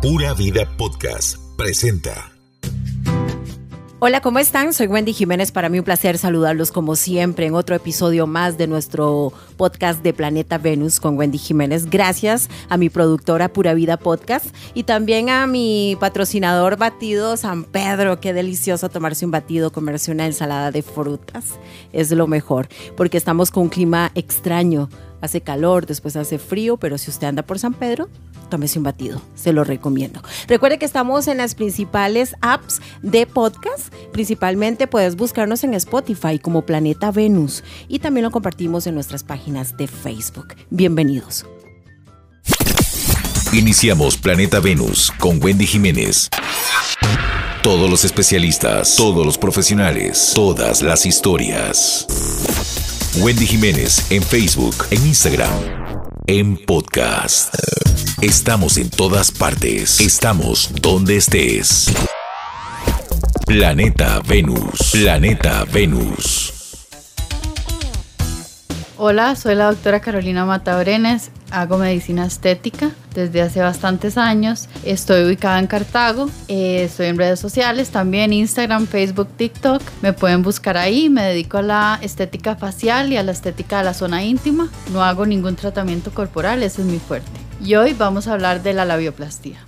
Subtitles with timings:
[0.00, 2.30] Pura Vida Podcast presenta.
[3.98, 4.72] Hola, ¿cómo están?
[4.72, 5.50] Soy Wendy Jiménez.
[5.50, 10.12] Para mí un placer saludarlos como siempre en otro episodio más de nuestro podcast de
[10.12, 11.90] Planeta Venus con Wendy Jiménez.
[11.90, 18.20] Gracias a mi productora Pura Vida Podcast y también a mi patrocinador Batido San Pedro.
[18.20, 21.54] Qué delicioso tomarse un batido, comerse una ensalada de frutas.
[21.92, 24.88] Es lo mejor porque estamos con un clima extraño.
[25.20, 28.08] Hace calor, después hace frío, pero si usted anda por San Pedro,
[28.48, 30.22] tómese un batido, se lo recomiendo.
[30.46, 36.62] Recuerde que estamos en las principales apps de podcast, principalmente puedes buscarnos en Spotify como
[36.62, 40.54] Planeta Venus y también lo compartimos en nuestras páginas de Facebook.
[40.70, 41.46] Bienvenidos.
[43.52, 46.28] Iniciamos Planeta Venus con Wendy Jiménez.
[47.62, 52.06] Todos los especialistas, todos los profesionales, todas las historias.
[53.20, 55.77] Wendy Jiménez en Facebook, en Instagram,
[56.28, 57.54] en podcast.
[58.20, 59.98] Estamos en todas partes.
[59.98, 61.90] Estamos donde estés.
[63.46, 64.90] Planeta Venus.
[64.92, 66.52] Planeta Venus.
[68.98, 75.58] Hola, soy la doctora Carolina Matabrenes, hago medicina estética desde hace bastantes años, estoy ubicada
[75.58, 81.08] en Cartago, eh, estoy en redes sociales, también Instagram, Facebook, TikTok, me pueden buscar ahí,
[81.08, 85.02] me dedico a la estética facial y a la estética de la zona íntima, no
[85.02, 87.30] hago ningún tratamiento corporal, ese es mi fuerte.
[87.64, 89.58] Y hoy vamos a hablar de la labioplastía.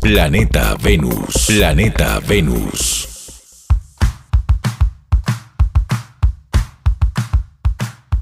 [0.00, 1.46] Planeta Venus.
[1.48, 3.07] Planeta Venus.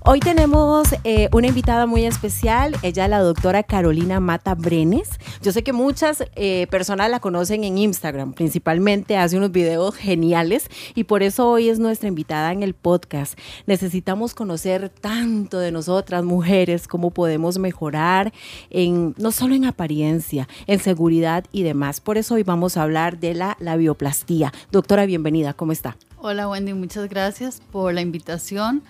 [0.09, 5.11] Hoy tenemos eh, una invitada muy especial, ella es la doctora Carolina Mata Brenes.
[5.43, 10.69] Yo sé que muchas eh, personas la conocen en Instagram, principalmente hace unos videos geniales
[10.95, 13.37] y por eso hoy es nuestra invitada en el podcast.
[13.67, 18.33] Necesitamos conocer tanto de nosotras mujeres, cómo podemos mejorar
[18.71, 22.01] en no solo en apariencia, en seguridad y demás.
[22.01, 24.53] Por eso hoy vamos a hablar de la labioplastía.
[24.71, 25.97] Doctora, bienvenida, ¿cómo está?
[26.19, 28.85] Hola Wendy, muchas gracias por la invitación.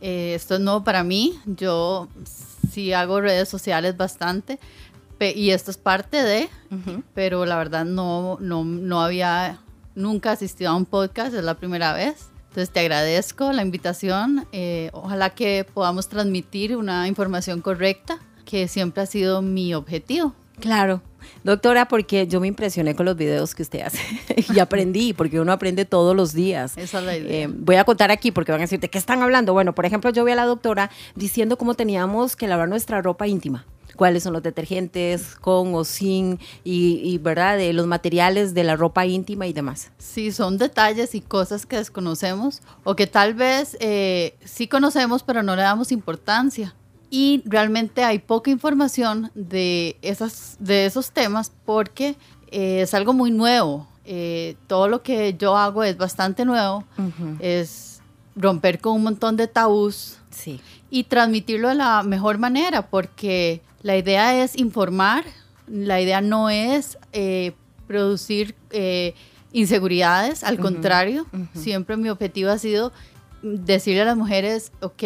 [0.00, 1.38] Eh, esto es nuevo para mí.
[1.46, 2.08] Yo
[2.70, 4.58] sí hago redes sociales bastante
[5.20, 6.48] y esto es parte de,
[7.14, 9.58] pero la verdad no, no, no había
[9.94, 12.28] nunca asistido a un podcast, es la primera vez.
[12.48, 14.46] Entonces te agradezco la invitación.
[14.52, 20.34] Eh, ojalá que podamos transmitir una información correcta, que siempre ha sido mi objetivo.
[20.60, 21.02] Claro,
[21.44, 23.98] Doctora, porque yo me impresioné con los videos que usted hace
[24.54, 26.76] y aprendí, porque uno aprende todos los días.
[26.76, 27.44] Esa es la idea.
[27.44, 29.52] Eh, voy a contar aquí porque van a decir, ¿de qué están hablando?
[29.52, 33.26] Bueno, por ejemplo, yo vi a la doctora diciendo cómo teníamos que lavar nuestra ropa
[33.26, 33.66] íntima
[33.98, 39.04] cuáles son los detergentes con o sin y, verdad de los materiales de la ropa
[39.04, 39.90] íntima y demás.
[39.98, 45.42] Sí, son detalles y cosas que desconocemos o que tal vez eh, sí conocemos pero
[45.42, 46.74] no le damos importancia
[47.10, 52.16] y realmente hay poca información de, esas, de esos temas porque
[52.50, 53.86] eh, es algo muy nuevo.
[54.04, 56.84] Eh, todo lo que yo hago es bastante nuevo,
[57.40, 58.00] es
[58.34, 60.60] romper con un montón de tabús sí.
[60.88, 65.24] y transmitirlo de la mejor manera porque la idea es informar,
[65.66, 67.52] la idea no es eh,
[67.86, 68.54] producir
[69.52, 72.92] inseguridades, al contrario, siempre mi objetivo ha sido
[73.42, 75.02] decirle a las mujeres, ok,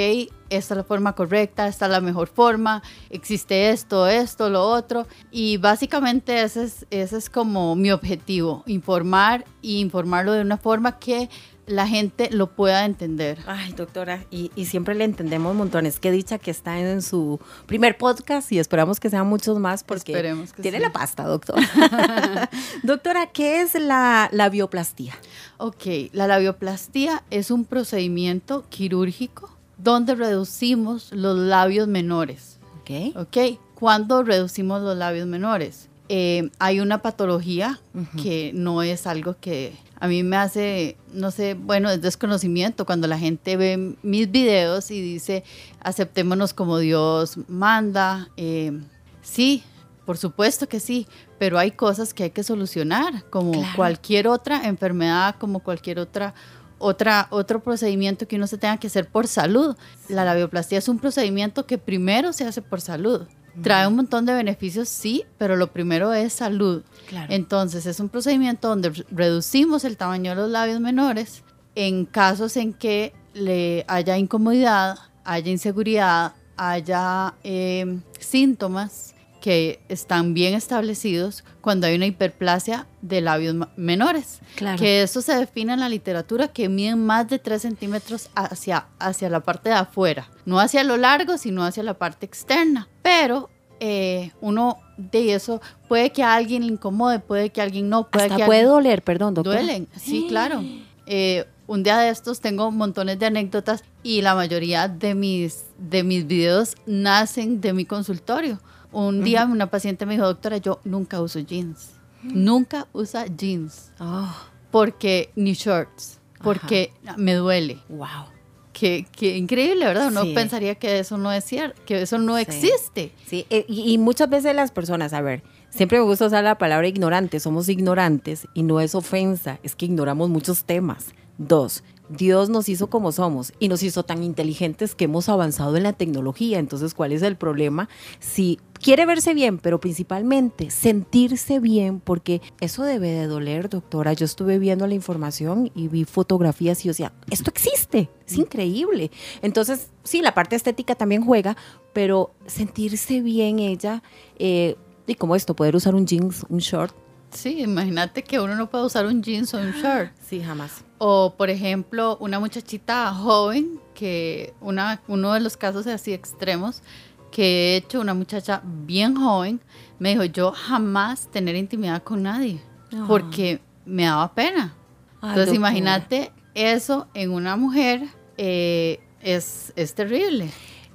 [0.57, 5.07] esta es la forma correcta, esta es la mejor forma, existe esto, esto, lo otro.
[5.31, 10.99] Y básicamente ese es, ese es como mi objetivo, informar y informarlo de una forma
[10.99, 11.29] que
[11.67, 13.39] la gente lo pueda entender.
[13.47, 16.01] Ay, doctora, y, siempre le entendemos montones.
[16.01, 20.13] Qué dicha que está en su primer podcast y esperamos que sean muchos más porque
[20.61, 21.63] tiene la pasta, doctora.
[22.83, 25.15] doctora, ¿qué es la labioplastía?
[25.59, 29.51] Ok, la labioplastía es un procedimiento quirúrgico
[29.83, 32.59] donde reducimos los labios menores.
[32.81, 33.17] Ok.
[33.17, 35.89] Ok, ¿cuándo reducimos los labios menores?
[36.09, 37.81] Eh, hay una patología
[38.23, 43.07] que no es algo que a mí me hace, no sé, bueno, es desconocimiento cuando
[43.07, 45.45] la gente ve mis videos y dice,
[45.81, 48.29] aceptémonos como Dios manda.
[48.37, 48.79] Eh,
[49.23, 49.63] sí,
[50.05, 51.07] por supuesto que sí,
[51.39, 56.35] pero hay cosas que hay que solucionar, como cualquier otra enfermedad, como cualquier otra,
[56.83, 59.77] otra, otro procedimiento que uno se tenga que hacer por salud.
[60.09, 63.23] La labioplastía es un procedimiento que primero se hace por salud.
[63.63, 66.83] Trae un montón de beneficios, sí, pero lo primero es salud.
[67.29, 71.43] Entonces es un procedimiento donde reducimos el tamaño de los labios menores
[71.75, 80.55] en casos en que le haya incomodidad, haya inseguridad, haya eh, síntomas que están bien
[80.55, 84.41] establecidos cuando hay una hiperplasia de labios menores.
[84.79, 89.29] Que eso se define en la literatura que miden más de 3 centímetros hacia, hacia
[89.29, 90.31] la parte de afuera.
[90.47, 92.89] No hacia lo largo, sino hacia la parte externa.
[93.03, 93.51] Pero
[93.81, 98.09] eh, uno de eso puede que a alguien le incomode, puede que a alguien no,
[98.09, 99.55] puede Hasta que puede alguien- doler, perdón, doctor.
[99.55, 100.63] Duelen, sí, claro.
[101.07, 106.05] Eh, un día de estos tengo montones de anécdotas y la mayoría de mis, de
[106.05, 108.61] mis videos nacen de mi consultorio.
[108.93, 111.91] Un día una paciente me dijo, doctora, yo nunca uso jeans.
[112.23, 113.91] Nunca usa jeans.
[113.99, 116.19] Ah, Porque, ni shorts.
[116.43, 117.79] Porque me duele.
[117.89, 118.27] wow.
[118.73, 120.09] Qué, qué increíble, ¿verdad?
[120.09, 120.33] Uno Sí.
[120.35, 122.43] pensaría que eso no es cierto, que eso no Sí.
[122.43, 123.13] existe.
[123.27, 126.57] Sí, eh, y, y muchas veces las personas, a ver, siempre me gusta usar la
[126.57, 131.09] palabra ignorante, somos ignorantes y no es ofensa, es que ignoramos muchos temas.
[131.37, 131.85] Dos,
[132.17, 135.93] Dios nos hizo como somos y nos hizo tan inteligentes que hemos avanzado en la
[135.95, 136.59] tecnología.
[136.59, 137.89] Entonces, ¿cuál es el problema?
[138.21, 144.13] Si quiere verse bien, pero principalmente sentirse bien, porque eso debe de doler, doctora.
[144.13, 149.11] Yo estuve viendo la información y vi fotografías y yo decía, esto existe, es increíble.
[149.41, 151.57] Entonces, sí, la parte estética también juega,
[151.93, 154.03] pero sentirse bien ella,
[154.39, 154.77] eh,
[155.07, 156.95] y como esto, poder usar un jeans, un short.
[157.33, 160.13] Sí, imagínate que uno no puede usar un jeans o un short.
[160.23, 160.85] Sí, jamás.
[160.99, 166.83] O, por ejemplo, una muchachita joven, que una, uno de los casos así extremos
[167.31, 169.61] que he hecho, una muchacha bien joven,
[169.99, 172.61] me dijo, yo jamás tener intimidad con nadie,
[172.95, 173.05] Ah.
[173.09, 174.75] porque me daba pena.
[175.23, 178.03] Ay, Entonces, imagínate eso en una mujer,
[178.37, 180.51] eh, es, es terrible.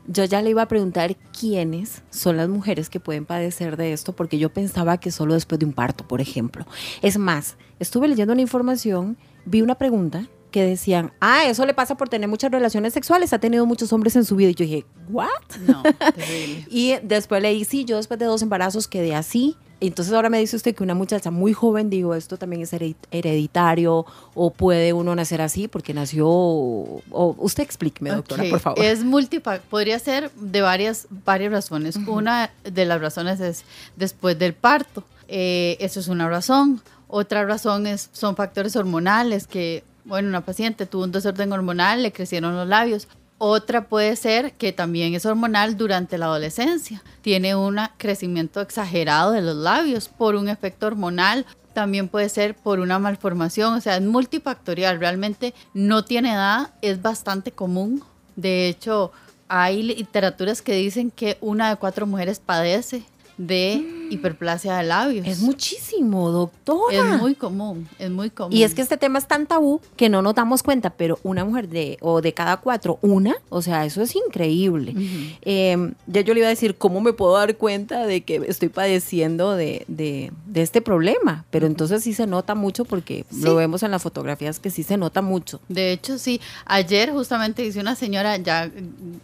[0.07, 4.13] Yo ya le iba a preguntar quiénes son las mujeres que pueden padecer de esto,
[4.13, 6.65] porque yo pensaba que solo después de un parto, por ejemplo.
[7.01, 11.95] Es más, estuve leyendo una información, vi una pregunta que decían, ah, eso le pasa
[11.97, 14.49] por tener muchas relaciones sexuales, ha tenido muchos hombres en su vida.
[14.49, 15.27] Y yo dije, ¿what?
[15.67, 15.83] No,
[16.15, 16.65] terrible.
[16.69, 19.57] Y después leí, sí, yo después de dos embarazos quedé así.
[19.79, 22.95] Entonces ahora me dice usted que una muchacha muy joven, digo, esto también es hered-
[23.11, 26.27] hereditario o puede uno nacer así porque nació...
[26.27, 27.01] O,
[27.37, 28.83] usted explíqueme, doctora, Ok, por favor.
[28.83, 31.97] Es multipa, podría ser de varias, varias razones.
[32.07, 33.63] Una de las razones es
[33.95, 35.03] después del parto.
[35.27, 36.81] Eh, eso es una razón.
[37.07, 42.11] Otra razón es, son factores hormonales que, bueno, una paciente tuvo un desorden hormonal, le
[42.11, 43.07] crecieron los labios.
[43.39, 47.03] Otra puede ser que también es hormonal durante la adolescencia.
[47.21, 51.45] Tiene un crecimiento exagerado de los labios por un efecto hormonal.
[51.73, 54.99] También puede ser por una malformación, o sea, es multifactorial.
[54.99, 58.03] Realmente no tiene edad, es bastante común.
[58.35, 59.11] De hecho,
[59.47, 63.03] hay literaturas que dicen que una de cuatro mujeres padece
[63.37, 65.27] de hiperplasia de labios.
[65.27, 67.15] Es muchísimo, doctora.
[67.15, 68.55] Es muy común, es muy común.
[68.55, 71.43] Y es que este tema es tan tabú que no nos damos cuenta, pero una
[71.45, 74.95] mujer de, o de cada cuatro, una, o sea, eso es increíble.
[75.41, 78.69] Eh, ya yo le iba a decir, ¿cómo me puedo dar cuenta de que estoy
[78.69, 81.45] padeciendo de, de- de este problema?
[81.51, 84.97] Pero entonces sí se nota mucho porque lo vemos en las fotografías que sí se
[84.97, 85.59] nota mucho.
[85.67, 86.41] De hecho, sí.
[86.65, 88.71] Ayer justamente dice una señora ya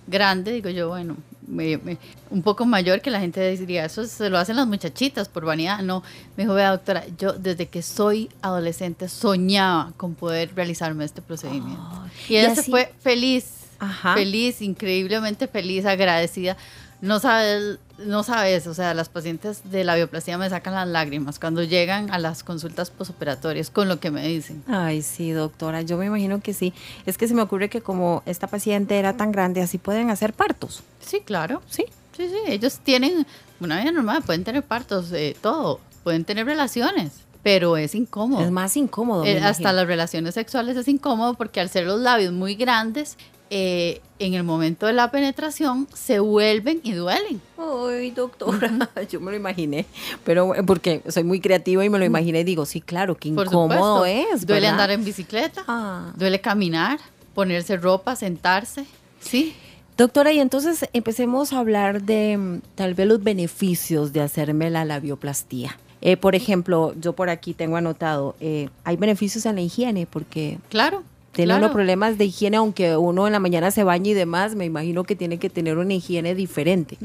[0.07, 1.15] grande, digo yo, bueno,
[1.47, 1.97] me- me-
[2.29, 5.79] un poco mayor que la gente diría, eso se lo hacen las muchachitas por vanidad.
[5.81, 6.03] No,
[6.37, 11.81] me dijo, vea doctora, yo desde que soy adolescente soñaba con poder realizarme este procedimiento.
[12.29, 13.45] y y ella se así- fue feliz,
[13.83, 14.13] Ajá.
[14.15, 16.57] feliz, increíblemente feliz, agradecida.
[17.01, 21.38] No sabes, no sabes, o sea, las pacientes de la bioplastia me sacan las lágrimas
[21.38, 24.63] cuando llegan a las consultas posoperatorias con lo que me dicen.
[24.68, 26.74] Ay, sí, doctora, yo me imagino que sí.
[27.06, 30.31] Es que se me ocurre que como esta paciente era tan grande, así pueden hacer
[30.31, 30.81] partos.
[31.01, 31.62] Sí, claro.
[31.69, 31.86] Sí.
[32.15, 33.25] Sí, sí, ellos tienen
[33.59, 38.43] una vida normal, pueden tener partos, eh, todo, pueden tener relaciones, pero es incómodo.
[38.43, 39.25] Es más incómodo.
[39.25, 43.17] Eh, hasta las relaciones sexuales es incómodo porque al ser los labios muy grandes,
[43.55, 47.39] eh, en el momento de la penetración se vuelven y duelen.
[47.55, 49.86] Ay, doctora, yo me lo imaginé,
[50.24, 53.29] pero eh, porque soy muy creativa y me lo imaginé y digo, sí, claro, qué
[53.29, 54.48] incómodo es.
[54.48, 54.72] Duele ¿verdad?
[54.72, 56.12] andar en bicicleta, Ah.
[56.15, 57.00] duele caminar,
[57.36, 58.86] ponerse ropa, sentarse.
[59.19, 59.53] Sí,
[59.95, 64.83] Doctora, y entonces empecemos a hablar de mm, tal vez los beneficios de hacerme la
[64.86, 65.77] labioplastía.
[66.01, 70.57] Eh, por ejemplo, yo por aquí tengo anotado, eh, hay beneficios en la higiene porque
[70.69, 71.03] claro.
[71.33, 71.73] Tiene claro.
[71.73, 75.15] problemas de higiene, aunque uno en la mañana se bañe y demás, me imagino que
[75.15, 76.97] tiene que tener una higiene diferente.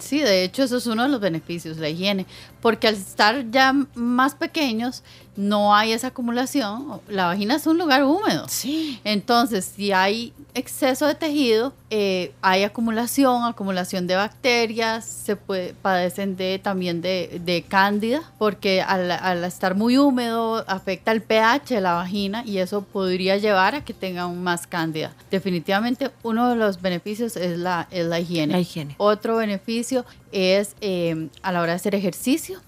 [0.00, 2.24] Sí, de hecho eso es uno de los beneficios, la higiene,
[2.62, 5.02] porque al estar ya más pequeños
[5.36, 8.46] no hay esa acumulación, la vagina es un lugar húmedo.
[8.48, 8.98] Sí.
[9.04, 16.36] Entonces, si hay exceso de tejido, eh, hay acumulación, acumulación de bacterias, se puede, padecen
[16.36, 21.80] de, también de, de cándida, porque al, al estar muy húmedo afecta el pH de
[21.82, 25.12] la vagina y eso podría llevar a que tengan más cándida.
[25.30, 28.54] Definitivamente uno de los beneficios es la, es la higiene.
[28.54, 28.94] La higiene.
[28.96, 32.60] Otro beneficio es eh, a la hora de hacer ejercicio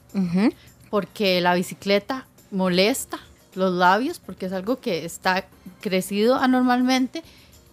[0.90, 3.18] porque la bicicleta molesta
[3.54, 5.47] los labios porque es algo que está
[5.80, 7.23] crecido anormalmente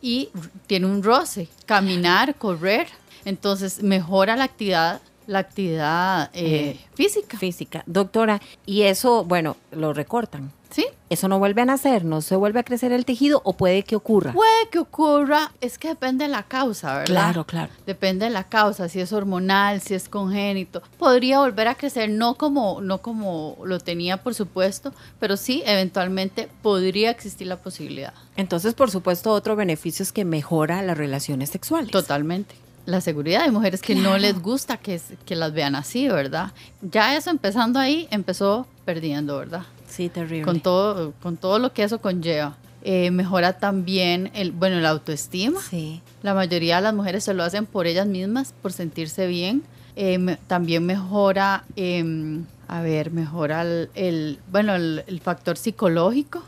[0.05, 0.29] y
[0.67, 1.47] tiene un roce.
[1.65, 2.87] Caminar, correr,
[3.25, 7.37] entonces mejora la actividad la actividad eh, física.
[7.37, 7.83] Física.
[7.85, 10.51] Doctora, y eso, bueno, lo recortan.
[10.69, 10.85] ¿Sí?
[11.09, 13.95] Eso no vuelve a nacer, no se vuelve a crecer el tejido o puede que
[13.95, 14.33] ocurra.
[14.33, 17.05] Puede que ocurra, es que depende de la causa, ¿verdad?
[17.05, 17.71] Claro, claro.
[17.85, 20.81] Depende de la causa, si es hormonal, si es congénito.
[20.97, 26.49] Podría volver a crecer, no como, no como lo tenía, por supuesto, pero sí, eventualmente
[26.61, 28.13] podría existir la posibilidad.
[28.35, 31.91] Entonces, por supuesto, otro beneficio es que mejora las relaciones sexuales.
[31.91, 32.55] Totalmente.
[32.85, 36.51] La seguridad de mujeres que no les gusta que, que las vean así, ¿verdad?
[36.81, 39.63] Ya eso empezando ahí, empezó perdiendo, ¿verdad?
[39.87, 40.43] Sí, terrible.
[40.43, 42.57] con todo, con todo lo que eso conlleva.
[42.83, 45.59] Eh, mejora también el, bueno, la autoestima.
[45.61, 46.01] Sí.
[46.21, 49.63] La mayoría de las mujeres se lo hacen por ellas mismas, por sentirse bien.
[49.95, 52.03] Eh, me- también mejora, eh,
[52.67, 56.43] a ver, mejora el, el- bueno, el, el factor psicológico.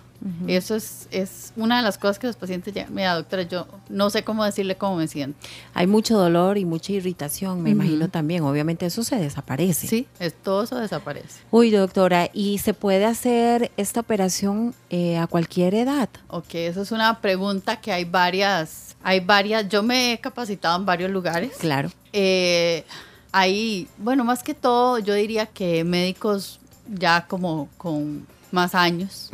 [0.48, 2.94] Eso es, es una de las cosas que los pacientes llegan.
[2.94, 5.38] Mira, doctora, yo no sé cómo decirle cómo me siento.
[5.74, 7.82] Hay mucho dolor y mucha irritación, me Ujú.
[7.82, 8.44] imagino también.
[8.44, 9.88] Obviamente eso se desaparece.
[9.88, 11.40] Sí, es, todo eso desaparece.
[11.52, 16.10] Uy, doctora, ¿y se puede hacer esta operación eh, a cualquier edad?
[16.28, 20.86] Ok, esa es una pregunta que hay varias, hay varias, yo me he capacitado en
[20.86, 21.52] varios lugares.
[21.60, 21.90] Claro.
[22.14, 22.84] Eh,
[23.32, 29.30] hay, bueno, más que todo, yo diría que médicos ya como con más años,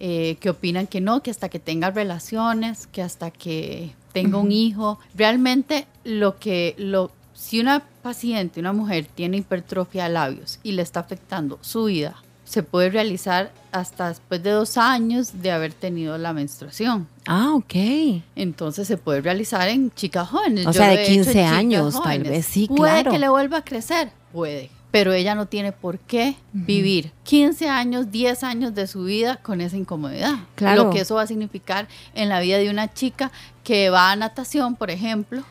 [0.00, 4.52] eh, que opinan que no, que hasta que tenga relaciones, que hasta que tenga un
[4.52, 4.98] hijo.
[5.14, 10.82] Realmente lo que, lo, si una paciente, una mujer tiene hipertrofia de labios y le
[10.82, 16.16] está afectando su vida, se puede realizar hasta después de dos años de haber tenido
[16.16, 17.08] la menstruación.
[17.26, 17.74] Ah, ok.
[18.36, 20.66] Entonces se puede realizar en chicas jóvenes.
[20.66, 23.10] O Yo sea, de he hecho en 15 chicas años, tal vez, sí, ¿Puede claro.
[23.10, 24.12] que le vuelva a crecer?
[24.32, 24.70] Puede.
[24.90, 29.60] Pero ella no tiene por qué vivir 15 años, 10 años de su vida con
[29.60, 30.34] esa incomodidad.
[30.54, 30.84] Claro.
[30.84, 33.30] Lo que eso va a significar en la vida de una chica
[33.64, 35.42] que va a natación, por ejemplo.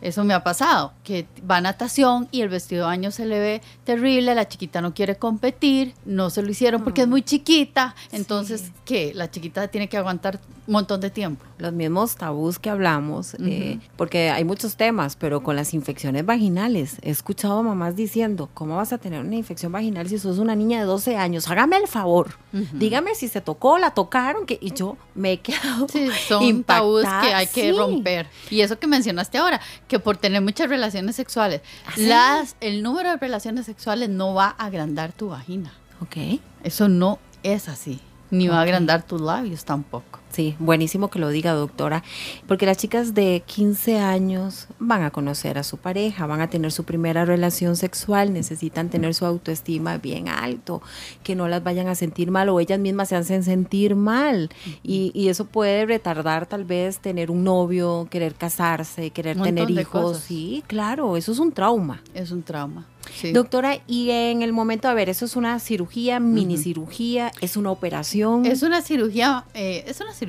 [0.00, 3.38] Eso me ha pasado, que va a natación y el vestido de baño se le
[3.38, 7.94] ve terrible, la chiquita no quiere competir, no se lo hicieron porque es muy chiquita,
[8.12, 8.72] entonces, Sí.
[8.84, 9.12] ¿qué?
[9.14, 11.44] La chiquita tiene que aguantar un montón de tiempo.
[11.58, 16.96] Los mismos tabús que hablamos, eh, porque hay muchos temas, pero con las infecciones vaginales,
[17.02, 20.56] he escuchado a mamás diciendo, ¿cómo vas a tener una infección vaginal si sos una
[20.56, 21.48] niña de 12 años?
[21.48, 22.36] Hágame el favor,
[22.72, 27.02] dígame si se tocó, la tocaron, que, y yo me he quedado Sí, son tabús
[27.02, 27.22] impactada.
[27.22, 27.72] que hay que Sí.
[27.72, 28.26] romper.
[28.50, 29.43] Y eso que mencionaste ahora,
[29.88, 32.06] que por tener muchas relaciones sexuales, ¿Ah, sí?
[32.06, 35.72] las, el número de relaciones sexuales no va a agrandar tu vagina.
[36.00, 36.40] Ok.
[36.62, 38.00] Eso no es así.
[38.30, 40.20] Ni va a agrandar tus labios tampoco.
[40.34, 42.02] Sí, buenísimo que lo diga, doctora,
[42.48, 46.72] porque las chicas de 15 años van a conocer a su pareja, van a tener
[46.72, 50.82] su primera relación sexual, necesitan tener su autoestima bien alto,
[51.22, 54.50] que no las vayan a sentir mal o ellas mismas se hacen sentir mal.
[54.82, 59.70] Y, y eso puede retardar tal vez tener un novio, querer casarse, querer Un tener
[59.70, 59.86] hijos.
[59.86, 60.24] cosas.
[60.24, 62.02] Sí, claro, eso es un trauma.
[62.12, 62.88] Es un trauma.
[63.14, 63.32] Sí.
[63.32, 67.70] Doctora, y en el momento, a ver, eso es una cirugía, mini cirugía, es una
[67.70, 68.46] operación.
[68.46, 70.23] Es una cirugía, eh, es una cirugía.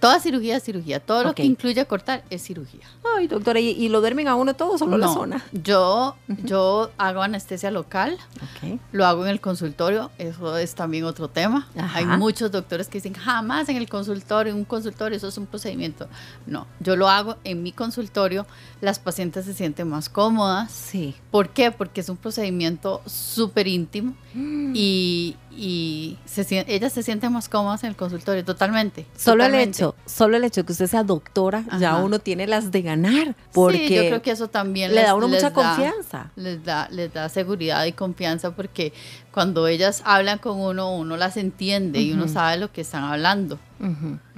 [0.00, 1.00] Toda cirugía es cirugía.
[1.00, 2.86] Todo lo que incluye cortar es cirugía.
[3.16, 5.44] Ay, doctora, ¿y, y lo duermen a uno todo, solo la No, zona?
[5.52, 8.16] Yo, yo hago anestesia local.
[8.36, 8.78] Ok.
[8.92, 11.68] Lo hago en el consultorio, eso es también otro tema.
[11.76, 11.98] Ajá.
[11.98, 15.46] Hay muchos doctores que dicen, jamás en el consultorio, en un consultorio, eso es un
[15.46, 16.08] procedimiento.
[16.46, 18.46] No, yo lo hago en mi consultorio,
[18.80, 20.70] las pacientes se sienten más cómodas.
[20.72, 21.14] Sí.
[21.30, 21.70] ¿Por qué?
[21.70, 24.72] Porque es un procedimiento súper íntimo Mm.
[24.76, 29.06] y, y se, ellas se sienten más cómodas en el consultorio, totalmente.
[29.16, 32.82] Solo el hecho, solo el hecho que usted sea doctora, ya uno tiene las de
[32.82, 35.52] ganar, porque sí, yo creo que eso también le les- da a uno mucha da-
[35.52, 36.30] confianza.
[36.36, 38.92] Les da, les da seguridad y confianza porque
[39.32, 43.58] cuando ellas hablan con uno, uno las entiende y uno sabe lo que están hablando.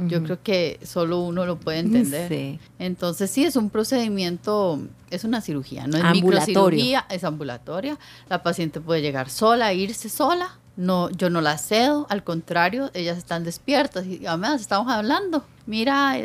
[0.08, 2.28] Yo creo que solo uno lo puede entender.
[2.28, 2.58] Sí.
[2.78, 7.98] Entonces sí, es un procedimiento, es una cirugía, no es microcirugía, es ambulatoria.
[8.28, 10.58] La paciente puede llegar sola, irse sola.
[10.74, 15.44] No, yo no la cedo, al contrario, ellas están despiertas y además estamos hablando.
[15.66, 16.18] Mira,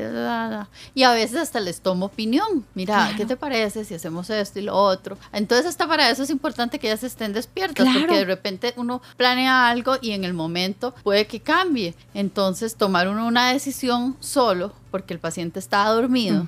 [0.95, 2.65] y, a veces hasta les tomo opinión.
[2.73, 3.17] Mira, Claro.
[3.17, 5.17] ¿qué te parece si hacemos esto y lo otro?
[5.33, 7.99] Entonces hasta para eso es importante que ellas estén despiertas, Claro.
[7.99, 11.93] porque de repente uno planea algo y en el momento puede que cambie.
[12.13, 16.45] Entonces tomar uno una decisión solo, porque el paciente está dormido,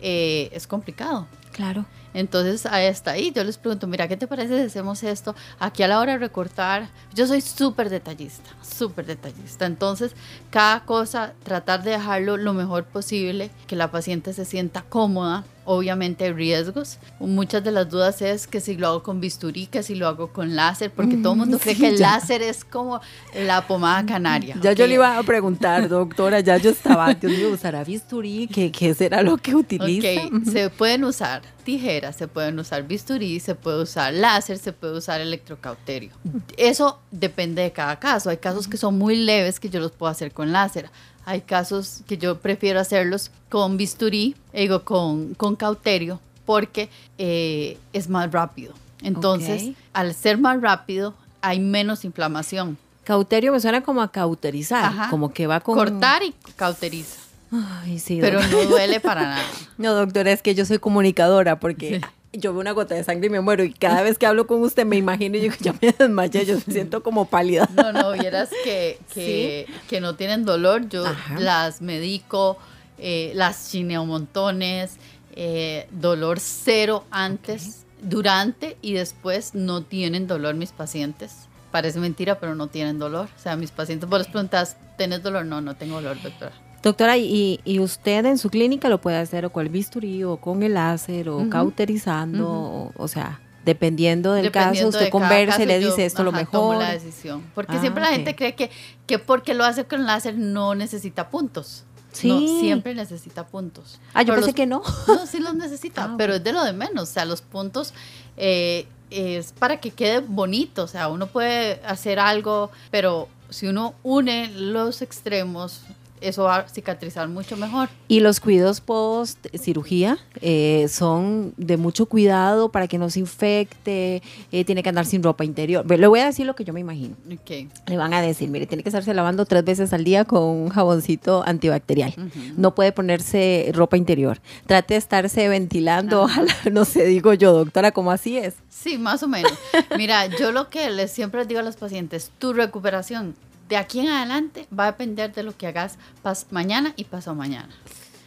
[0.00, 1.26] eh, es complicado.
[1.52, 1.84] Claro.
[2.14, 3.30] Entonces, ahí está ahí.
[3.32, 5.34] Yo les pregunto, mira, ¿qué te parece si hacemos esto?
[5.58, 9.66] Aquí a la hora de recortar, yo soy súper detallista, súper detallista.
[9.66, 10.12] Entonces,
[10.50, 15.44] cada cosa, tratar de dejarlo lo mejor posible, que la paciente se sienta cómoda.
[15.64, 16.98] Obviamente riesgos.
[17.20, 20.28] Muchas de las dudas es que si lo hago con bisturí, que si lo hago
[20.32, 22.12] con láser, porque todo el mundo cree sí, que el ya.
[22.12, 23.00] láser es como
[23.46, 24.56] la pomada canaria.
[24.60, 24.88] Ya yo Ok.
[24.88, 28.48] le iba a preguntar, doctora, ya yo estaba, Dios mío, ¿usará bisturí?
[28.48, 30.08] ¿Qué, qué será lo que utiliza?
[30.26, 34.96] Ok, se pueden usar tijeras, se pueden usar bisturí, se puede usar láser, se puede
[34.98, 36.10] usar electrocauterio.
[36.56, 38.30] Eso depende de cada caso.
[38.30, 40.90] Hay casos que son muy leves que yo los puedo hacer con láser.
[41.24, 46.88] Hay casos que yo prefiero hacerlos con bisturí, digo, con, con cauterio, porque
[47.18, 48.74] eh, es más rápido.
[49.02, 52.78] Entonces, al ser más rápido, hay menos inflamación.
[53.04, 55.10] Cauterio me suena como a cauterizar, Ajá.
[55.10, 55.74] como que va con...
[55.74, 57.18] Cortar y cauteriza.
[57.52, 59.44] Ay, sí, Pero no duele para nada.
[59.78, 62.00] No, doctora, es que yo soy comunicadora porque
[62.32, 64.62] yo veo una gota de sangre y me muero y cada vez que hablo con
[64.62, 67.68] usted me imagino y digo, ya me desmayé, yo me siento como pálida.
[67.74, 70.88] No, no, vieras que, que, que no tienen dolor.
[70.88, 71.38] Yo Ajá.
[71.38, 72.58] las medico,
[72.98, 74.96] eh, las chineo montones,
[75.34, 81.48] eh, dolor cero antes, durante y después no tienen dolor mis pacientes.
[81.70, 83.28] Parece mentira, pero no tienen dolor.
[83.34, 85.44] O sea, mis pacientes, vos les preguntas, ¿tenés dolor?
[85.46, 86.52] No, no tengo dolor, doctora.
[86.82, 90.36] Doctora, ¿y, y usted en su clínica lo puede hacer o con el bisturí o
[90.38, 92.48] con el láser o cauterizando?
[92.50, 96.22] o, o sea, dependiendo del Dependiendo caso, usted de conversa y le yo, dice esto
[96.22, 96.50] es lo mejor.
[96.52, 97.42] tomo la decisión.
[97.54, 98.70] Porque Ah, siempre la gente cree que,
[99.06, 101.84] que porque lo hace con láser no necesita puntos.
[102.12, 102.28] Sí.
[102.28, 103.98] No, siempre necesita puntos.
[104.12, 104.82] Ah, yo Pero pensé los que no.
[105.06, 107.08] No, sí los necesita, Ah, pero es de lo de menos.
[107.08, 107.94] O sea, los puntos
[108.36, 110.82] eh, es para que quede bonito.
[110.82, 115.82] O sea, uno puede hacer algo, pero si uno une los extremos,
[116.22, 117.88] eso va a cicatrizar mucho mejor.
[118.08, 124.22] Y los cuidados post cirugía eh, son de mucho cuidado para que no se infecte,
[124.50, 125.88] eh, tiene que andar sin ropa interior.
[125.88, 127.16] Le voy a decir lo que yo me imagino.
[127.32, 127.68] Ok.
[127.86, 130.68] Le van a decir, mire, tiene que estarse lavando tres veces al día con un
[130.68, 132.14] jaboncito antibacterial.
[132.16, 132.54] Ujú.
[132.56, 134.40] No puede ponerse ropa interior.
[134.66, 138.54] Trate de estarse ventilando, ojalá, no sé, digo yo, doctora, ¿cómo así es?
[138.68, 139.52] Sí, más o menos.
[139.96, 143.34] Mira, yo lo que les siempre digo a los pacientes, tu recuperación
[143.72, 147.34] de aquí en adelante va a depender de lo que hagas pas- mañana y pasado
[147.34, 147.70] mañana.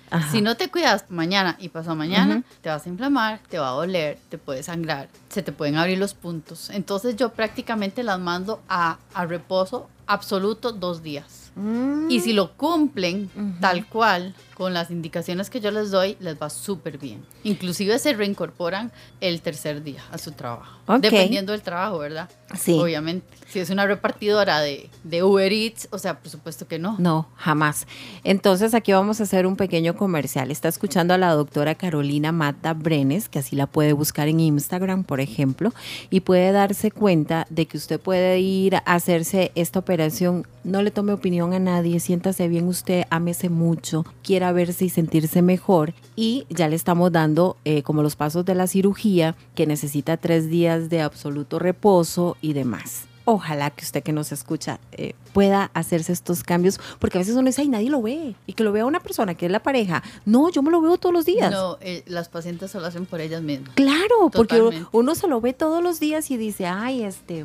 [0.09, 0.31] Ajá.
[0.31, 3.71] Si no te cuidas mañana y pasado mañana, te vas a inflamar, te va a
[3.73, 6.71] doler, te puede sangrar, se te pueden abrir los puntos.
[6.71, 11.51] Entonces yo prácticamente las mando a, a reposo absoluto dos días.
[11.55, 12.09] Mm.
[12.09, 13.29] Y si lo cumplen
[13.61, 17.23] tal cual, con las indicaciones que yo les doy, les va súper bien.
[17.43, 18.91] Inclusive se reincorporan
[19.21, 20.79] el tercer día a su trabajo.
[20.99, 22.29] Dependiendo del trabajo, ¿verdad?
[22.57, 22.77] Sí.
[22.79, 23.27] Obviamente.
[23.49, 26.95] Si es una repartidora de, de Uber Eats, o sea, por supuesto que no.
[26.99, 27.85] No, jamás.
[28.23, 30.51] Entonces aquí vamos a hacer un pequeño comercial.
[30.51, 35.03] Está escuchando a la doctora Carolina Mata Brenes, que así la puede buscar en Instagram,
[35.03, 35.73] por ejemplo,
[36.09, 40.47] y puede darse cuenta de que usted puede ir a hacerse esta operación.
[40.63, 45.41] No le tome opinión a nadie, siéntase bien usted, ámese mucho, quiera verse y sentirse
[45.41, 45.93] mejor.
[46.15, 50.49] Y ya le estamos dando eh, como los pasos de la cirugía, que necesita tres
[50.49, 53.07] días de absoluto reposo y demás.
[53.27, 57.47] Ojalá que usted que nos escucha eh, pueda hacerse estos cambios, porque a veces uno
[57.47, 60.03] dice, ay, nadie lo ve, y que lo vea una persona que es la pareja.
[60.25, 61.51] No, yo me lo veo todos los días.
[61.51, 63.73] No, eh, las pacientes se lo hacen por ellas mismas.
[63.73, 67.43] Claro, porque uno se lo ve todos los días y dice, ay, este,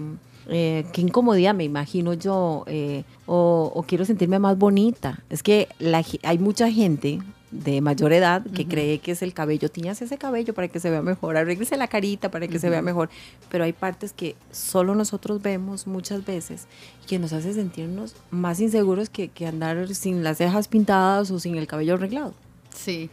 [0.50, 5.22] eh, qué incomodidad me imagino yo, eh, o, o quiero sentirme más bonita.
[5.30, 9.70] Es que la hay mucha gente de mayor edad que cree que es el cabello,
[9.70, 12.82] tiñas ese cabello para que se vea mejor, arréglese la carita para que se vea
[12.82, 13.10] mejor,
[13.50, 16.66] pero hay partes que solo nosotros vemos muchas veces
[17.02, 21.40] y que nos hace sentirnos más inseguros que, que andar sin las cejas pintadas o
[21.40, 22.34] sin el cabello arreglado.
[22.72, 23.10] Sí,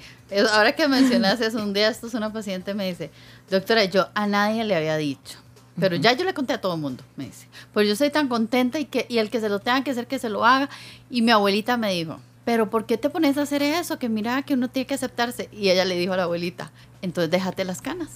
[0.54, 3.10] ahora que mencionas eso, un día esto es una paciente me dice,
[3.50, 5.40] doctora, yo a nadie le había dicho,
[5.80, 8.28] pero ya yo le conté a todo el mundo, me dice, pues yo soy tan
[8.28, 10.70] contenta y, que, y el que se lo tenga que hacer, que se lo haga.
[11.10, 14.00] Y mi abuelita me dijo, pero ¿por qué te pones a hacer eso?
[14.00, 15.50] Que mira que uno tiene que aceptarse.
[15.52, 18.10] Y ella le dijo a la abuelita, entonces déjate las canas,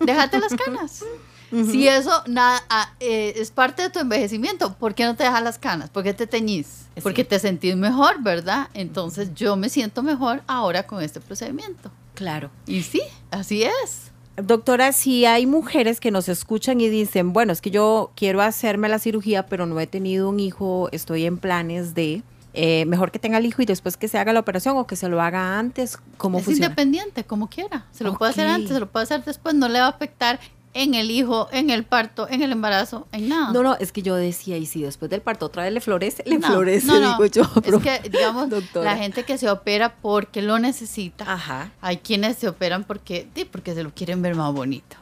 [0.00, 1.04] déjate las canas.
[1.52, 5.42] Si eso nada, ah, eh, es parte de tu envejecimiento, ¿por qué no te dejas
[5.42, 5.90] las canas?
[5.90, 6.66] ¿Por qué te teñís?
[6.94, 7.02] Sí.
[7.02, 8.70] Porque te sentís mejor, ¿verdad?
[8.72, 11.90] Entonces yo me siento mejor ahora con este procedimiento.
[12.14, 12.50] Claro.
[12.66, 14.11] Y sí, así es.
[14.36, 18.88] Doctora, si hay mujeres que nos escuchan y dicen, bueno, es que yo quiero hacerme
[18.88, 22.22] la cirugía, pero no he tenido un hijo, estoy en planes de,
[22.54, 24.96] eh, mejor que tenga el hijo y después que se haga la operación o que
[24.96, 26.66] se lo haga antes, ¿cómo es funciona?
[26.66, 27.86] independiente, como quiera.
[27.92, 30.40] Se lo puede hacer antes, se lo puede hacer después, no le va a afectar
[30.74, 33.52] en el hijo, en el parto, en el embarazo, en nada.
[33.52, 36.22] No, no, es que yo decía, y si después del parto otra vez le florece,
[36.26, 37.10] le No, florece, no, no.
[37.12, 37.42] digo yo.
[37.62, 38.92] pero- Es que, digamos, Doctora.
[38.94, 41.30] la gente que se opera porque lo necesita.
[41.30, 41.70] Ajá.
[41.80, 44.96] Hay quienes se operan porque, sí, porque se lo quieren ver más bonito.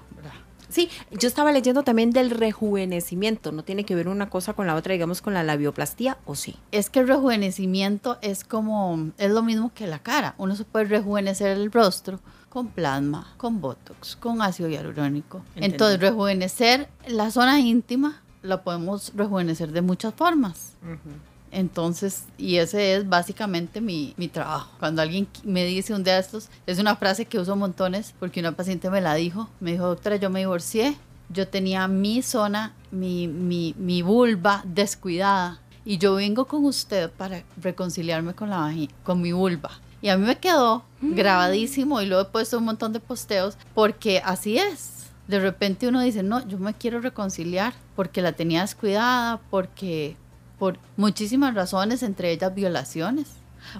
[0.68, 4.76] Sí, yo estaba leyendo también del rejuvenecimiento, no tiene que ver una cosa con la
[4.76, 6.54] otra, digamos, con la labioplastía, ¿o sí?
[6.70, 10.36] Es que el rejuvenecimiento es como, es lo mismo que la cara.
[10.38, 15.42] Uno se puede rejuvenecer el rostro con plasma, con botox, con ácido hialurónico.
[15.56, 20.74] Entonces, rejuvenecer la zona íntima la podemos rejuvenecer de muchas formas.
[21.52, 24.70] Entonces, y ese es básicamente mi, mi, trabajo.
[24.78, 28.40] Cuando alguien me dice un día de estos, es una frase que uso montones porque
[28.40, 29.48] una paciente me la dijo.
[29.60, 30.96] Me dijo, doctora, yo me divorcié,
[31.28, 37.42] yo tenía mi zona, mi, mi, mi vulva descuidada y yo vengo con usted para
[37.60, 39.70] reconciliarme con, la, con mi vulva.
[40.02, 41.14] Y a mí me quedó mm.
[41.14, 46.02] grabadísimo y luego he puesto un montón de posteos porque así es de repente uno
[46.02, 50.16] dice, no, yo me quiero reconciliar porque la tenía descuidada, porque
[50.58, 53.28] por muchísimas razones, entre ellas violaciones.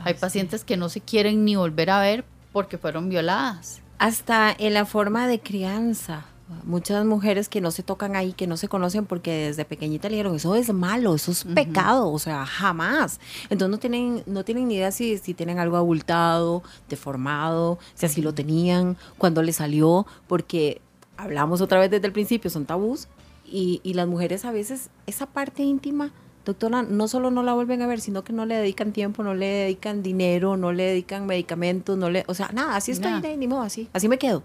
[0.05, 3.81] Hay pacientes que no se quieren ni volver a ver porque fueron violadas.
[3.99, 6.25] Hasta en la forma de crianza.
[6.65, 10.17] Muchas mujeres que no se tocan ahí, que no se conocen porque desde pequeñita le
[10.17, 13.21] dijeron, eso es malo, eso es pecado, o sea, jamás.
[13.51, 18.21] Entonces no tienen, no tienen ni idea si, si tienen algo abultado, deformado, si así
[18.21, 20.81] lo tenían, cuando le salió, porque
[21.17, 23.09] hablamos otra vez desde el principio, son tabús,
[23.45, 26.13] y, y las mujeres a veces esa parte íntima
[26.45, 29.35] doctora, no solo no la vuelven a ver, sino que no le dedican tiempo, no
[29.35, 33.47] le dedican dinero, no le dedican medicamentos, no le, o sea, nada, así estoy, ni
[33.47, 34.43] modo, así, así me quedo.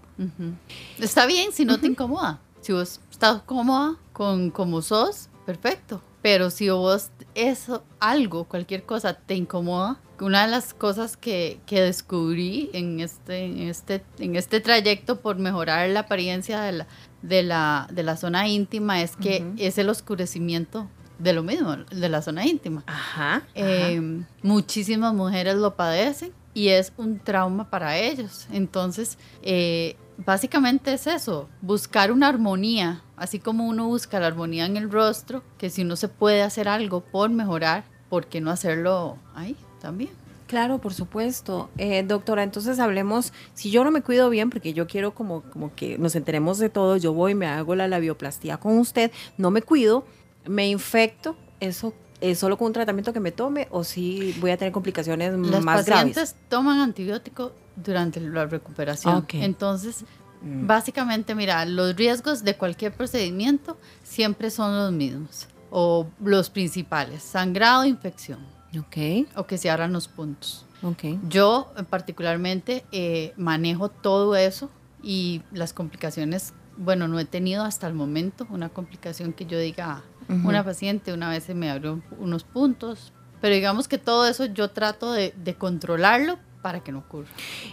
[0.98, 2.40] Está bien si no te incomoda.
[2.60, 6.02] Si vos estás cómoda con como sos, perfecto.
[6.20, 11.80] Pero si vos eso, algo, cualquier cosa te incomoda, una de las cosas que, que
[11.80, 16.86] descubrí en este, en, este, en este trayecto por mejorar la apariencia de la,
[17.22, 22.08] de la, de la zona íntima es que es el oscurecimiento de lo mismo, de
[22.08, 22.82] la zona íntima.
[22.86, 28.46] Ajá, eh, muchísimas mujeres lo padecen y es un trauma para ellos.
[28.50, 34.76] Entonces, eh, básicamente es eso, buscar una armonía, así como uno busca la armonía en
[34.76, 39.18] el rostro, que si uno se puede hacer algo por mejorar, ¿por qué no hacerlo
[39.34, 40.10] ahí también?
[40.46, 41.70] Claro, por supuesto.
[41.76, 45.74] Eh, doctora, entonces hablemos, si yo no me cuido bien, porque yo quiero como, como
[45.74, 49.62] que nos enteremos de todo, yo voy, me hago la labioplastía con usted, no me
[49.62, 50.04] cuido,
[50.48, 54.56] me infecto, eso es solo con un tratamiento que me tome o si voy a
[54.56, 55.86] tener complicaciones Las más graves.
[55.86, 59.26] Los pacientes toman antibiótico durante la recuperación.
[59.32, 60.04] Entonces,
[60.42, 60.66] mm.
[60.66, 67.84] básicamente, mira, los riesgos de cualquier procedimiento siempre son los mismos o los principales, sangrado,
[67.84, 68.38] infección.
[68.78, 69.26] Okay.
[69.36, 70.66] O que se abran los puntos.
[70.82, 71.18] Okay.
[71.28, 74.70] Yo particularmente eh, manejo todo eso
[75.02, 80.02] y las complicaciones, bueno, no he tenido hasta el momento una complicación que yo diga,
[80.28, 84.70] una paciente una vez se me abrió unos puntos, pero digamos que todo eso yo
[84.70, 87.28] trato de, controlarlo para que no ocurra.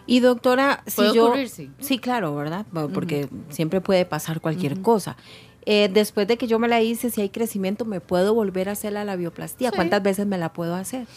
[0.06, 1.26] Y doctora, si yo...
[1.26, 1.72] Ocurrir, sí.
[1.80, 2.66] sí, claro, ¿verdad?
[2.94, 5.18] Porque siempre puede pasar cualquier cosa.
[5.66, 8.74] Eh, después de que yo me la hice, si hay crecimiento, ¿me puedo volver a
[8.74, 9.72] hacer la labioplastía?
[9.72, 11.08] ¿Cuántas veces me la puedo hacer?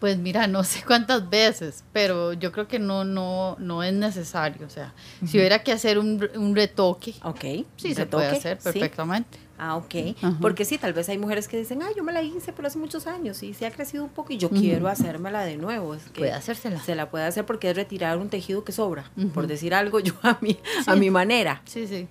[0.00, 4.66] Pues mira, no sé cuántas veces, pero yo creo que no, no, no es necesario.
[4.66, 4.92] O sea,
[5.26, 7.66] si hubiera que hacer un, un retoque, okay.
[7.76, 9.38] sí se puede hacer perfectamente.
[9.58, 9.94] Ah, ok.
[10.40, 12.78] Porque sí, tal vez hay mujeres que dicen, ah, yo me la hice pero hace
[12.78, 15.94] muchos años y se ha crecido un poco y yo quiero hacérmela de nuevo.
[15.94, 16.80] Es puede hacérsela.
[16.82, 20.12] Se la puede hacer porque es retirar un tejido que sobra, por decir algo yo
[20.22, 21.62] a mi, a mi manera.
[21.64, 22.06] Sí, sí.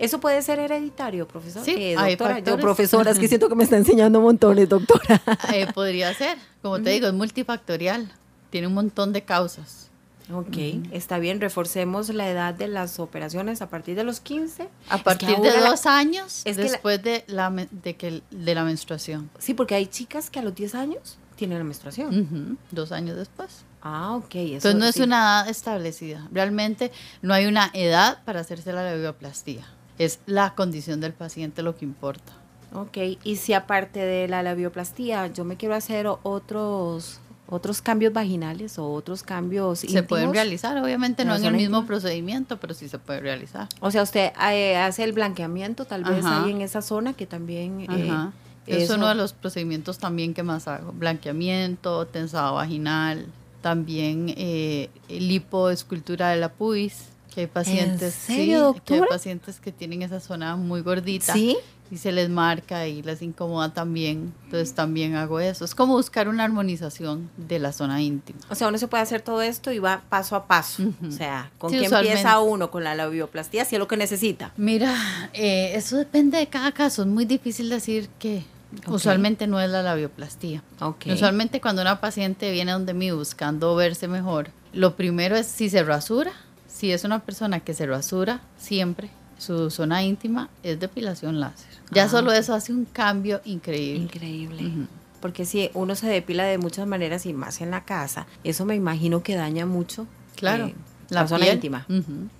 [0.00, 1.62] ¿Eso puede ser hereditario, profesor?
[1.62, 5.20] Sí, eh, doctora, yo profesora, es que siento que me está enseñando montones, doctora.
[5.52, 8.10] Eh, podría ser, como te digo, es multifactorial,
[8.48, 9.90] tiene un montón de causas.
[10.32, 10.56] Ok,
[10.92, 14.68] está bien, reforcemos la edad de las operaciones a partir de los 15.
[14.88, 19.28] A partir de dos años es después de, la, de, que, de la menstruación.
[19.38, 22.58] Sí, porque hay chicas que a los 10 años tienen la menstruación.
[22.70, 23.64] Dos años después.
[23.82, 24.34] Ah, ok.
[24.34, 26.28] Entonces no es una edad establecida.
[26.32, 29.66] Realmente no hay una edad para hacerse la labioplastia.
[30.00, 32.32] Es la condición del paciente lo que importa.
[32.72, 38.78] Ok, y si aparte de la labioplastía yo me quiero hacer otros otros cambios vaginales
[38.78, 42.98] o otros cambios se pueden realizar obviamente no en el mismo procedimiento pero sí se
[42.98, 43.68] puede realizar.
[43.80, 47.86] O sea usted eh, hace el blanqueamiento tal vez ahí en esa zona que también
[47.90, 48.30] eh,
[48.66, 53.26] es uno de los procedimientos también que más hago blanqueamiento tensado vaginal
[53.60, 60.02] también eh, lipoescultura de la pubis que hay pacientes sí, que hay pacientes que tienen
[60.02, 61.56] esa zona muy gordita ¿Sí?
[61.90, 64.32] y se les marca y les incomoda también.
[64.44, 65.64] Entonces también hago eso.
[65.64, 68.38] Es como buscar una armonización de la zona íntima.
[68.48, 70.84] O sea, uno se puede hacer todo esto y va paso a paso.
[71.06, 72.70] O sea, ¿con qué empieza uno?
[72.70, 73.64] ¿Con la labioplastía?
[73.64, 74.52] Si es lo que necesita.
[74.56, 74.94] Mira,
[75.32, 77.02] eh, eso depende de cada caso.
[77.02, 78.44] Es muy difícil decir que
[78.86, 80.62] usualmente no es la labioplastía.
[80.78, 81.12] Okay.
[81.12, 85.82] Usualmente cuando una paciente viene donde mí buscando verse mejor, lo primero es si se
[85.82, 86.32] rasura.
[86.80, 91.68] Si es una persona que se rasura siempre, su zona íntima es depilación láser.
[91.90, 94.04] Ya ah, solo eso hace un cambio increíble.
[94.04, 94.86] Increíble.
[95.20, 98.76] Porque si uno se depila de muchas maneras y más en la casa, eso me
[98.76, 100.06] imagino que daña mucho.
[100.36, 100.68] Claro.
[100.68, 100.74] Eh,
[101.10, 101.86] La, zona íntima.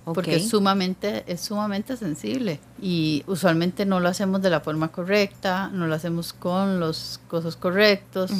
[0.05, 2.59] Porque es sumamente, es sumamente sensible.
[2.81, 7.55] Y usualmente no lo hacemos de la forma correcta, no lo hacemos con los cosas
[7.57, 8.31] correctos.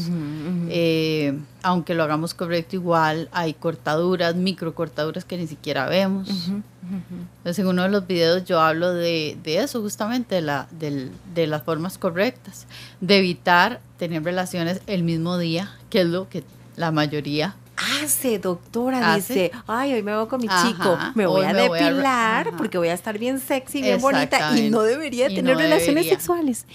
[0.70, 6.30] Eh, aunque lo hagamos correcto, igual hay cortaduras, micro cortaduras que ni siquiera vemos.
[6.30, 11.64] Entonces, en uno de los videos yo hablo de, eso, justamente, de, la, de las
[11.64, 12.68] formas correctas,
[13.02, 16.44] de evitar tener relaciones el mismo día, que es lo que
[16.76, 17.56] la mayoría
[18.04, 22.78] hace, doctora, dice, ay, hoy me voy con mi chico, me voy a depilar porque
[22.78, 26.66] voy a estar bien sexy, bien bonita y no debería tener relaciones sexuales.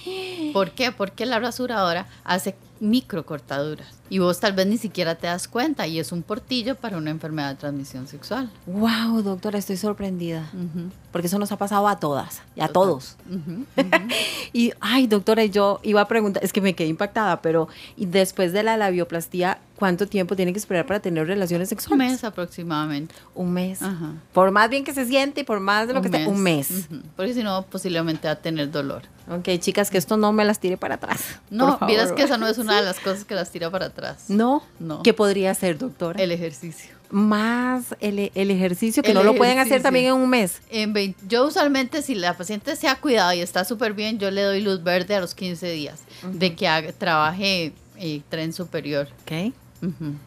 [0.53, 0.93] ¿Por qué?
[0.93, 5.87] Porque la rasuradora hace micro cortaduras y vos tal vez ni siquiera te das cuenta
[5.87, 8.51] y es un portillo para una enfermedad de transmisión sexual.
[8.67, 10.49] Wow, doctora, estoy sorprendida.
[11.11, 13.17] Porque eso nos ha pasado a todas y a todos.
[14.53, 18.53] y, ay, doctora, yo iba a preguntar, es que me quedé impactada, pero y después
[18.53, 22.07] de la labioplastía, ¿cuánto tiempo tiene que esperar para tener relaciones sexuales?
[22.07, 23.15] Un mes aproximadamente.
[23.35, 23.81] Un mes.
[24.33, 26.89] Por más bien que se siente y por más de lo que esté, un mes.
[27.17, 29.03] Porque si no, posiblemente va a tener dolor.
[29.29, 31.41] Ok, chicas, que esto no me las tire para atrás.
[31.51, 34.25] No, miras que esa no es una de las cosas que las tira para atrás.
[34.29, 35.03] No, no.
[35.03, 36.23] ¿Qué podría ser, doctora?
[36.23, 36.95] El ejercicio.
[37.11, 40.61] Más el, ejercicio que no lo pueden hacer también en un mes.
[40.71, 44.43] En yo usualmente, si la paciente se ha cuidado y está súper bien, yo le
[44.43, 46.01] doy luz verde a los 15 días
[46.33, 49.09] de que trabaje eh, tren superior.
[49.23, 49.55] Ok.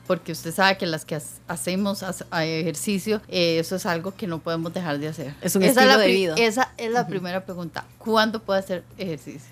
[0.07, 4.73] Porque usted sabe que las que hacemos ejercicio, eh, eso es algo que no podemos
[4.73, 5.33] dejar de hacer.
[5.41, 6.35] Es un esa estilo de vida.
[6.37, 7.85] Esa es la primera pregunta.
[7.97, 9.49] ¿Cuándo puedo hacer ejercicio?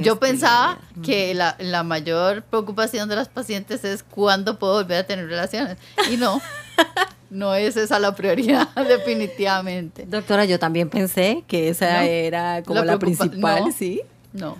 [0.00, 5.06] yo pensaba que la, la, mayor preocupación de las pacientes es cuándo puedo volver a
[5.06, 5.76] tener relaciones.
[6.10, 6.40] Y no.
[7.30, 10.04] no es esa la prioridad, definitivamente.
[10.06, 14.02] Doctora, yo también pensé que esa era como la, principal, ¿sí?
[14.32, 14.58] No.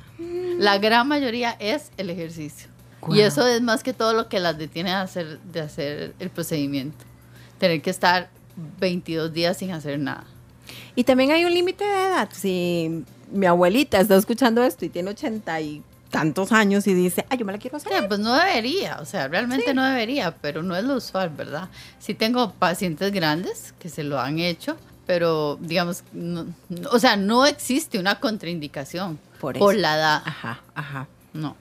[0.59, 2.70] La gran mayoría es el ejercicio.
[3.09, 6.31] Y eso es más que todo lo que las detiene de hacer, de hacer el
[6.31, 7.05] procedimiento.
[7.59, 8.31] Tener que estar
[8.79, 10.25] 22 días sin hacer nada.
[10.95, 12.29] Y también hay un límite de edad.
[12.33, 17.39] Si mi abuelita está escuchando esto y tiene 80 y tantos años y dice, ay,
[17.39, 18.09] yo me la quiero hacer.
[18.09, 21.69] pues no debería, o sea, realmente no debería, pero no es lo usual, ¿verdad?
[21.99, 26.03] Sí tengo pacientes grandes que se lo han hecho, pero digamos,
[26.91, 30.23] o sea, no existe una contraindicación por, por la edad.
[30.25, 31.07] Ajá, ajá.
[31.33, 31.57] No.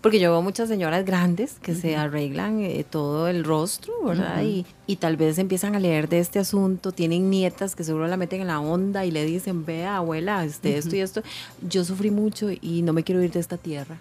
[0.00, 4.42] Porque yo veo muchas señoras grandes que se arreglan eh, todo el rostro, ¿verdad?
[4.42, 8.16] y, y, tal vez empiezan a leer de este asunto, tienen nietas que seguro la
[8.16, 11.22] meten en la onda y le dicen, vea, abuela, este, esto y esto.
[11.68, 13.98] Yo sufrí mucho y no me quiero ir de esta tierra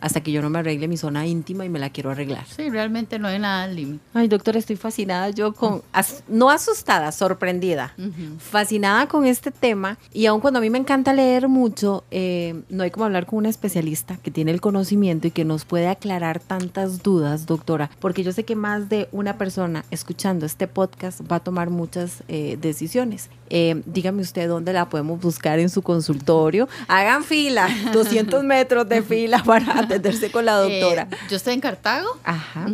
[0.00, 2.46] hasta que yo no me arregle mi zona íntima y me la quiero arreglar.
[2.46, 4.04] Sí, realmente no hay nada al límite.
[4.14, 5.82] Ay, doctora, estoy fascinada yo con,
[6.28, 7.92] no asustada, sorprendida,
[8.38, 12.84] fascinada con este tema y aun cuando a mí me encanta leer mucho, eh, no
[12.84, 15.88] hay como hablar con una especialista que tiene el conocimiento conocimiento y que nos puede
[15.88, 21.20] aclarar tantas dudas, doctora, porque yo sé que más de una persona escuchando este podcast
[21.32, 23.30] va a tomar muchas eh, decisiones.
[23.48, 26.68] Eh, dígame usted dónde la podemos buscar en su consultorio.
[26.88, 31.08] Hagan fila, 200 metros de fila para atenderse con la eh, doctora.
[31.30, 32.08] yo estoy en Cartago.
[32.22, 32.66] Ajá.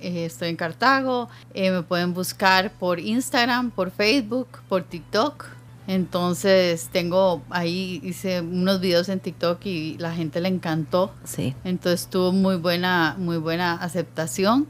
[0.00, 1.28] estoy en Cartago.
[1.54, 5.44] me pueden buscar por Instagram, por Facebook, por TikTok.
[5.86, 11.12] Entonces tengo ahí, hice unos videos en TikTok y la gente le encantó.
[11.24, 11.54] Sí.
[11.64, 14.66] Entonces tuvo muy buena, muy buena aceptación.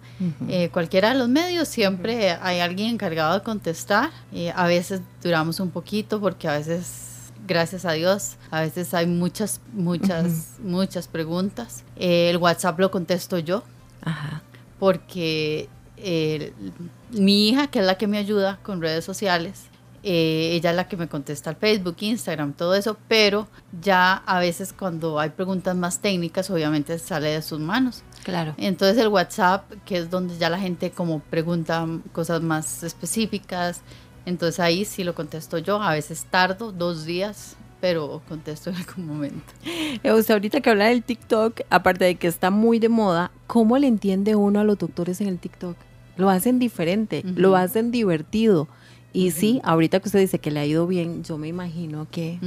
[0.49, 4.11] Eh, cualquiera de los medios siempre hay alguien encargado de contestar.
[4.33, 9.07] Eh, a veces duramos un poquito porque a veces, gracias a Dios, a veces hay
[9.07, 11.85] muchas, muchas, muchas preguntas.
[11.97, 13.63] Eh, el WhatsApp lo contesto yo.
[14.03, 14.43] Ajá.
[14.81, 15.69] Porque
[17.11, 19.69] mi hija, que es la que me ayuda con redes sociales,
[20.07, 23.49] eh, ella es la que me contesta al Facebook, Instagram, todo eso, pero
[23.81, 28.03] ya a veces cuando hay preguntas más técnicas, obviamente sale de sus manos.
[28.23, 28.55] Claro.
[28.59, 33.81] Entonces el WhatsApp, que es donde ya la gente como pregunta cosas más específicas,
[34.27, 39.07] entonces ahí sí lo contesto yo, a veces tardo dos días, pero contesto en algún
[39.07, 39.53] momento.
[40.03, 43.79] Eh, usted ahorita que habla del TikTok, aparte de que está muy de moda, ¿cómo
[43.79, 45.77] le entiende uno a los doctores en el TikTok?
[46.17, 48.69] Lo hacen diferente, lo hacen divertido.
[49.15, 52.39] Y sí, ahorita que usted dice que le ha ido bien, yo me imagino que,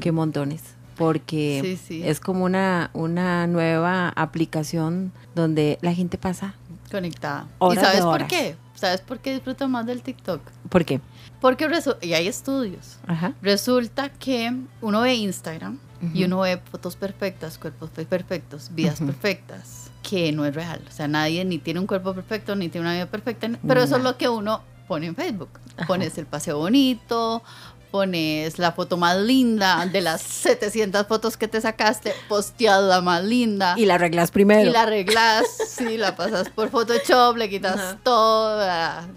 [0.00, 6.56] que montones porque es como una, una nueva aplicación donde la gente pasa
[6.90, 7.46] conectada.
[7.72, 8.56] ¿Y sabes por qué?
[8.74, 10.42] ¿Sabes por qué disfruto más del TikTok?
[10.68, 11.00] ¿Por qué?
[11.40, 11.66] Porque
[12.02, 12.98] y hay estudios.
[13.40, 15.78] Resulta que uno ve Instagram
[16.12, 20.82] y uno ve fotos perfectas, cuerpos perfectos, vidas perfectas, que no es real.
[20.86, 23.96] O sea, nadie ni tiene un cuerpo perfecto ni tiene una vida perfecta, pero eso
[23.96, 25.50] es lo que uno pone en Facebook.
[25.86, 27.42] Pones el paseo bonito,
[27.90, 33.24] pones la foto más linda de las 700 fotos que te sacaste, posteas la más
[33.24, 33.74] linda.
[33.76, 34.68] Y la arreglas primero.
[34.68, 38.60] Y la arreglas, sí, la pasas por Photoshop, le quitas todo,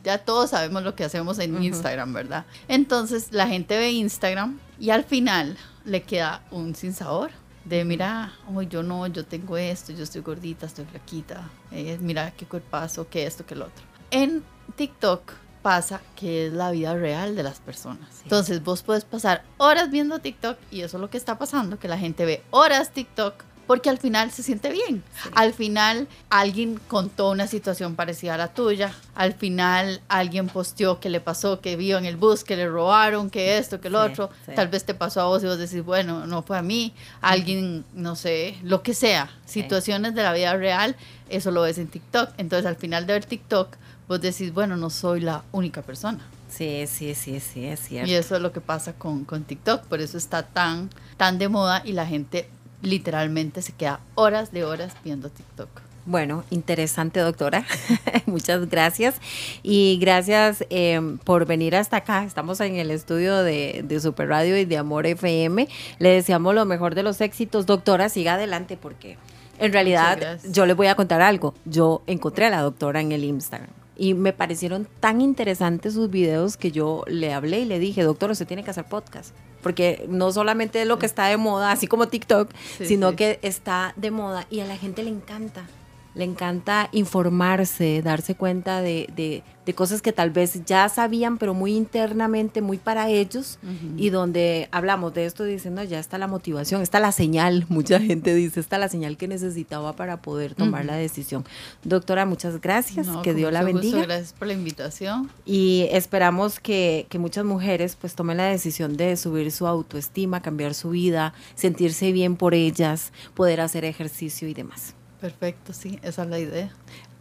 [0.04, 2.46] ya todos sabemos lo que hacemos en Instagram, ¿verdad?
[2.68, 7.32] Entonces la gente ve Instagram y al final le queda un sinsabor
[7.66, 12.32] de mira, hoy yo no, yo tengo esto, yo estoy gordita, estoy flaquita, eh, mira
[12.32, 13.86] qué cuerpazo, qué esto, qué lo otro.
[14.12, 14.44] En
[14.76, 18.22] TikTok pasa que es la vida real de las personas.
[18.22, 21.88] Entonces vos puedes pasar horas viendo TikTok y eso es lo que está pasando, que
[21.88, 25.04] la gente ve horas TikTok porque al final se siente bien.
[25.36, 28.94] Al final alguien contó una situación parecida a la tuya.
[29.16, 33.30] Al final alguien posteó que le pasó, que vio en el bus, que le robaron,
[33.30, 34.30] que esto, que lo otro.
[34.56, 36.94] Tal vez te pasó a vos y vos decís, bueno, no fue a mí.
[37.22, 39.30] Alguien, no sé, lo que sea.
[39.46, 40.96] Situaciones de la vida real,
[41.30, 42.32] eso lo ves en TikTok.
[42.38, 46.20] Entonces al final de ver TikTok, vos decís, bueno, no soy la única persona.
[46.50, 48.10] Sí, sí, sí, sí, es cierto.
[48.10, 51.50] Y eso es lo que pasa con, con TikTok, por eso está tan, tan de
[51.50, 52.48] moda y la gente
[52.84, 55.70] literalmente se queda horas de horas viendo TikTok.
[56.06, 57.66] Bueno, interesante doctora.
[58.26, 59.16] Muchas gracias.
[59.64, 62.26] Y gracias eh, por venir hasta acá.
[62.26, 65.68] Estamos en el estudio de, de, Super Radio y de Amor FM.
[66.00, 67.66] Le deseamos lo mejor de los éxitos.
[67.66, 69.18] Doctora, siga adelante porque
[69.60, 71.56] en realidad yo le voy a contar algo.
[71.64, 76.58] Yo encontré a la doctora en el Instagram y me parecieron tan interesantes sus videos
[76.58, 79.36] que yo le hablé y le dije, doctor, usted tiene que hacer podcast.
[79.62, 82.50] Porque no solamente es lo que está de moda, así como TikTok,
[82.84, 85.66] sino que está de moda y a la gente le encanta
[86.16, 89.44] le encanta informarse, darse cuenta de,
[89.76, 93.58] cosas que tal vez ya sabían, pero muy internamente, muy para ellos,
[93.98, 98.36] y donde hablamos de esto diciendo, ya está la motivación, está la señal, mucha gente
[98.36, 101.46] dice, está la señal que necesitaba para poder tomar la decisión.
[101.84, 104.04] Doctora, muchas gracias, que Dios la bendiga.
[104.04, 105.30] gracias por la invitación.
[105.46, 110.74] Y esperamos que, que muchas mujeres pues tomen la decisión de subir su autoestima, cambiar
[110.74, 114.96] su vida, sentirse bien por ellas, poder hacer ejercicio y demás.
[115.24, 116.70] Perfecto, sí, esa es la idea.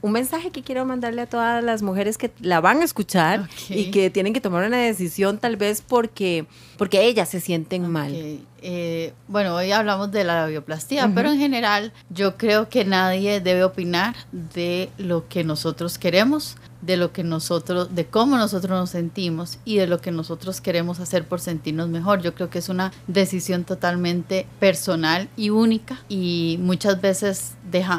[0.01, 3.93] Un mensaje que quiero mandarle a todas las mujeres que la van a escuchar y
[3.93, 6.47] que tienen que tomar una decisión tal vez porque,
[6.79, 8.13] porque ellas se sienten mal.
[8.61, 13.63] Eh, bueno, hoy hablamos de la labioplastía, pero en general yo creo que nadie debe
[13.63, 19.59] opinar de lo que nosotros queremos de lo que nosotros, de cómo nosotros nos sentimos
[19.65, 22.21] y de lo que nosotros queremos hacer por sentirnos mejor.
[22.21, 27.55] Yo creo que es una decisión totalmente personal y única y muchas veces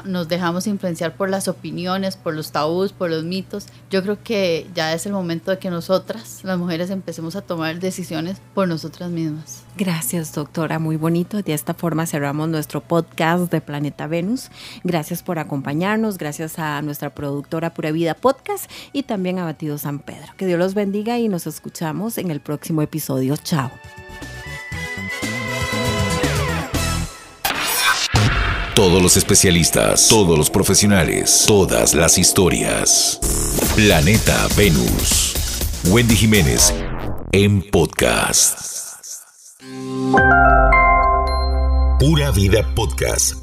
[0.05, 3.65] nos dejamos influenciar por las opiniones, por los tabús, por los mitos.
[3.89, 7.79] Yo creo que ya es el momento de que nosotras, las mujeres, empecemos a tomar
[7.79, 9.62] decisiones por nosotras mismas.
[9.75, 10.77] Gracias, doctora.
[10.79, 11.41] Muy bonito.
[11.41, 14.49] De esta forma cerramos nuestro podcast de Planeta Venus.
[14.83, 16.17] Gracias por acompañarnos.
[16.17, 20.33] Gracias a nuestra productora Pura Vida Podcast y también a Batido San Pedro.
[20.37, 23.35] Que Dios los bendiga y nos escuchamos en el próximo episodio.
[23.37, 23.71] Chao.
[28.75, 33.19] Todos los especialistas, todos los profesionales, todas las historias.
[33.75, 35.35] Planeta Venus.
[35.89, 36.73] Wendy Jiménez
[37.31, 38.72] en podcast.
[41.99, 43.42] Pura Vida Podcast